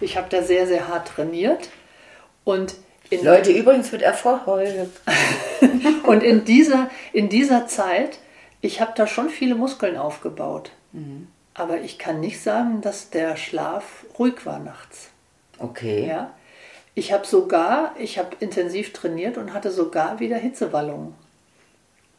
Ich 0.00 0.16
habe 0.16 0.28
da 0.28 0.42
sehr, 0.42 0.66
sehr 0.66 0.88
hart 0.88 1.08
trainiert 1.08 1.68
und 2.44 2.76
Leute, 3.10 3.52
übrigens 3.52 3.92
mit 3.92 4.02
Erfolg. 4.02 4.40
und 6.06 6.22
in 6.22 6.44
dieser, 6.44 6.90
in 7.12 7.28
dieser 7.28 7.66
Zeit, 7.66 8.18
ich 8.60 8.80
habe 8.80 8.92
da 8.96 9.06
schon 9.06 9.30
viele 9.30 9.54
Muskeln 9.54 9.96
aufgebaut. 9.96 10.72
Mhm. 10.92 11.28
Aber 11.54 11.80
ich 11.80 11.98
kann 11.98 12.20
nicht 12.20 12.40
sagen, 12.42 12.80
dass 12.82 13.10
der 13.10 13.36
Schlaf 13.36 14.04
ruhig 14.18 14.44
war 14.44 14.58
nachts. 14.58 15.08
Okay. 15.58 16.06
Ja. 16.06 16.34
Ich 16.94 17.12
habe 17.12 17.26
sogar, 17.26 17.94
ich 17.98 18.18
habe 18.18 18.36
intensiv 18.40 18.92
trainiert 18.92 19.38
und 19.38 19.52
hatte 19.52 19.70
sogar 19.70 20.18
wieder 20.18 20.36
Hitzewallungen, 20.36 21.14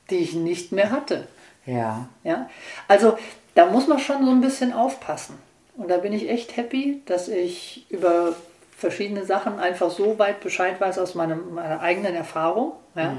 die 0.09 0.17
ich 0.17 0.33
nicht 0.33 0.71
mehr 0.71 0.91
hatte. 0.91 1.27
Ja. 1.65 2.07
Ja. 2.23 2.49
Also 2.87 3.17
da 3.55 3.65
muss 3.65 3.87
man 3.87 3.99
schon 3.99 4.25
so 4.25 4.31
ein 4.31 4.41
bisschen 4.41 4.73
aufpassen. 4.73 5.37
Und 5.75 5.89
da 5.89 5.97
bin 5.97 6.13
ich 6.13 6.29
echt 6.29 6.57
happy, 6.57 7.01
dass 7.05 7.27
ich 7.27 7.85
über 7.89 8.35
verschiedene 8.77 9.25
Sachen 9.25 9.59
einfach 9.59 9.91
so 9.91 10.19
weit 10.19 10.41
Bescheid 10.41 10.79
weiß 10.79 10.99
aus 10.99 11.15
meinem, 11.15 11.55
meiner 11.55 11.81
eigenen 11.81 12.15
Erfahrung, 12.15 12.73
ja, 12.95 13.17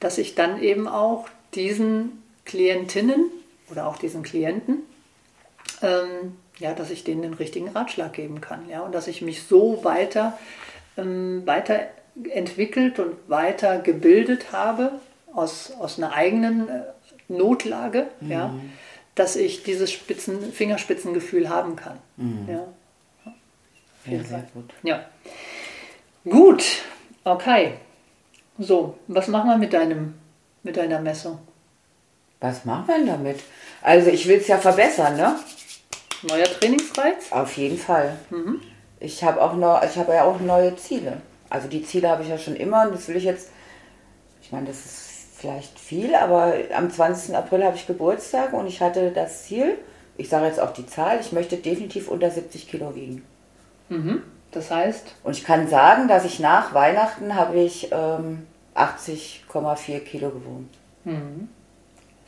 dass 0.00 0.18
ich 0.18 0.34
dann 0.34 0.62
eben 0.62 0.86
auch 0.86 1.28
diesen 1.54 2.22
Klientinnen 2.44 3.30
oder 3.70 3.86
auch 3.86 3.96
diesen 3.96 4.22
Klienten, 4.22 4.82
ähm, 5.82 6.36
ja, 6.58 6.74
dass 6.74 6.90
ich 6.90 7.02
denen 7.02 7.22
den 7.22 7.34
richtigen 7.34 7.68
Ratschlag 7.68 8.12
geben 8.12 8.40
kann, 8.40 8.68
ja, 8.68 8.82
und 8.82 8.94
dass 8.94 9.08
ich 9.08 9.22
mich 9.22 9.42
so 9.42 9.82
weiter, 9.82 10.38
ähm, 10.96 11.42
weiterentwickelt 11.44 13.00
und 13.00 13.14
weiter 13.28 13.78
gebildet 13.78 14.52
habe 14.52 14.92
aus, 15.34 15.72
aus 15.78 15.98
einer 15.98 16.12
eigenen 16.12 16.68
äh, 16.68 16.82
Notlage, 17.28 18.08
ja, 18.20 18.54
dass 19.14 19.36
ich 19.36 19.62
dieses 19.62 19.90
Spitzen, 19.92 20.52
Fingerspitzengefühl 20.52 21.48
haben 21.48 21.76
kann. 21.76 21.98
Ja. 22.48 22.60
Auf 23.24 24.06
jeden 24.06 24.22
Ja, 24.22 24.28
sehr 24.28 24.38
Fall. 24.38 24.48
gut. 24.54 24.70
Ja. 24.82 25.04
Gut, 26.24 26.64
okay. 27.24 27.74
So, 28.58 28.98
was 29.08 29.28
machen 29.28 29.50
wir 29.50 29.58
mit 29.58 29.72
deinem, 29.72 30.14
mit 30.62 30.76
deiner 30.76 31.00
Messung? 31.00 31.38
Was 32.40 32.64
machen 32.64 32.86
wir 32.88 32.96
denn 32.98 33.06
damit? 33.06 33.40
Also 33.82 34.10
ich 34.10 34.26
will 34.28 34.38
es 34.38 34.46
ja 34.48 34.58
verbessern, 34.58 35.16
ne? 35.16 35.36
Neuer 36.22 36.44
Trainingsreiz? 36.44 37.30
Auf 37.32 37.56
jeden 37.56 37.78
Fall. 37.78 38.18
Ich 39.00 39.22
habe 39.24 39.40
auch 39.42 39.54
noch, 39.54 39.82
ich 39.82 39.96
habe 39.96 40.12
ja 40.14 40.24
auch 40.24 40.40
neue 40.40 40.74
Ziele. 40.76 41.20
Also 41.50 41.68
die 41.68 41.84
Ziele 41.84 42.08
habe 42.08 42.22
ich 42.22 42.28
ja 42.28 42.38
schon 42.38 42.56
immer 42.56 42.86
und 42.86 42.94
das 42.94 43.08
will 43.08 43.16
ich 43.16 43.24
jetzt, 43.24 43.50
ich 44.42 44.50
meine, 44.52 44.66
das 44.66 44.76
ist 44.84 45.13
vielleicht 45.44 45.78
viel, 45.78 46.14
aber 46.14 46.54
am 46.74 46.90
20. 46.90 47.36
April 47.36 47.64
habe 47.64 47.76
ich 47.76 47.86
Geburtstag 47.86 48.54
und 48.54 48.66
ich 48.66 48.80
hatte 48.80 49.10
das 49.10 49.44
Ziel, 49.44 49.76
ich 50.16 50.30
sage 50.30 50.46
jetzt 50.46 50.58
auch 50.58 50.72
die 50.72 50.86
Zahl, 50.86 51.20
ich 51.20 51.32
möchte 51.32 51.58
definitiv 51.58 52.08
unter 52.08 52.30
70 52.30 52.66
Kilo 52.66 52.94
wiegen. 52.94 53.22
Das 54.50 54.70
heißt, 54.70 55.14
Und 55.22 55.36
ich 55.36 55.44
kann 55.44 55.68
sagen, 55.68 56.08
dass 56.08 56.24
ich 56.24 56.40
nach 56.40 56.72
Weihnachten 56.72 57.34
habe 57.34 57.58
ich 57.58 57.90
ähm, 57.92 58.46
80,4 58.74 60.00
Kilo 60.00 60.30
gewogen. 60.30 60.70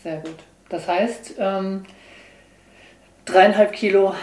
sehr 0.02 0.18
gut. 0.18 0.36
Das 0.68 0.86
heißt, 0.86 1.36
ähm, 1.38 1.84
dreieinhalb 3.24 3.72
Kilo 3.72 4.14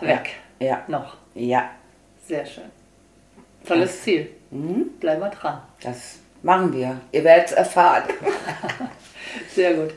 weg. 0.00 0.30
Ja, 0.58 0.82
Noch. 0.88 1.18
ja, 1.34 1.68
Sehr 2.26 2.46
schön. 2.46 2.64
Tolles 3.66 4.02
Ziel. 4.02 4.30
Mhm. 4.50 4.92
Bleib 5.00 5.20
mal 5.20 5.28
dran. 5.28 5.60
das 5.82 6.20
machen 6.42 6.72
wir. 6.72 7.00
Ihr 7.12 7.24
werdet 7.24 7.46
es 7.46 7.52
erfahren. 7.52 8.04
Sehr 9.54 9.74
gut. 9.74 9.94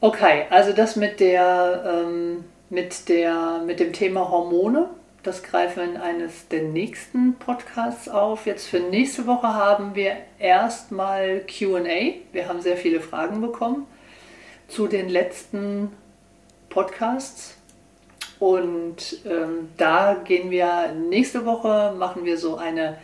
Okay, 0.00 0.44
also 0.50 0.72
das 0.72 0.96
mit 0.96 1.20
der, 1.20 1.84
ähm, 1.86 2.44
mit 2.70 3.08
der, 3.08 3.62
mit 3.64 3.80
dem 3.80 3.92
Thema 3.92 4.30
Hormone, 4.30 4.90
das 5.22 5.42
greifen 5.42 5.76
wir 5.76 5.84
in 5.84 5.96
eines 5.96 6.46
der 6.48 6.62
nächsten 6.62 7.34
Podcasts 7.34 8.08
auf. 8.08 8.46
Jetzt 8.46 8.68
für 8.68 8.78
nächste 8.78 9.26
Woche 9.26 9.48
haben 9.54 9.94
wir 9.94 10.16
erstmal 10.38 11.40
QA. 11.40 12.14
Wir 12.32 12.48
haben 12.48 12.60
sehr 12.60 12.76
viele 12.76 13.00
Fragen 13.00 13.40
bekommen 13.40 13.86
zu 14.68 14.86
den 14.86 15.08
letzten 15.08 15.90
Podcasts. 16.68 17.56
Und 18.38 19.18
ähm, 19.24 19.70
da 19.76 20.14
gehen 20.14 20.50
wir 20.50 20.92
nächste 20.92 21.44
Woche, 21.46 21.94
machen 21.96 22.24
wir 22.24 22.36
so 22.36 22.56
eine, 22.56 22.98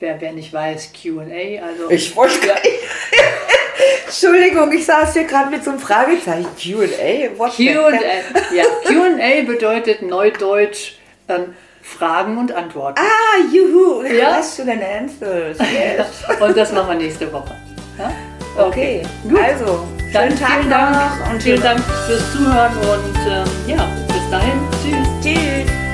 wer, 0.00 0.20
wer 0.20 0.32
nicht 0.32 0.52
weiß, 0.52 0.92
QA. 0.92 1.62
Also 1.64 1.90
Ich 1.90 2.14
wollte 2.16 2.38
nicht. 2.46 2.58
Entschuldigung, 4.06 4.72
ich 4.72 4.84
saß 4.84 5.12
hier 5.12 5.24
gerade 5.24 5.50
mit 5.50 5.62
so 5.62 5.70
einem 5.70 5.78
Fragezeichen. 5.78 6.48
QA? 6.58 7.28
Q&A. 7.36 8.54
Ja, 8.54 8.64
Q&A 8.86 9.42
bedeutet 9.46 10.02
neudeutsch 10.02 10.94
ähm, 11.28 11.54
Fragen 11.82 12.38
und 12.38 12.52
Antworten. 12.52 13.00
Ah, 13.00 13.44
juhu. 13.52 14.02
Ja. 14.02 14.34
Question 14.34 14.68
and 14.70 14.82
answers. 14.82 15.58
Yes. 15.72 16.40
Und 16.40 16.56
das 16.56 16.72
machen 16.72 16.88
wir 16.88 17.06
nächste 17.06 17.32
Woche. 17.32 17.54
Ja? 17.98 18.12
Okay, 18.56 19.02
gut. 19.28 19.38
also, 19.40 19.86
Dann 20.12 20.30
schönen 20.30 20.40
Tag 20.40 20.50
vielen 20.58 20.70
Dank 20.70 20.96
noch 20.96 21.30
und 21.30 21.42
vielen 21.42 21.62
Dank 21.62 21.80
fürs 22.06 22.32
Zuhören 22.32 22.76
und 22.78 23.16
ähm, 23.28 23.76
ja, 23.76 23.88
bis 24.08 24.30
dahin. 24.30 24.58
Tschüss. 24.82 25.08
Tschüss. 25.22 25.87